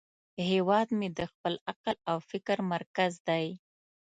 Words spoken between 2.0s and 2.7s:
او فکر